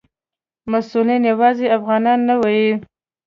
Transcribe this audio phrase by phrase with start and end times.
[0.71, 2.61] مسؤلین یوازې افغانان نه وو.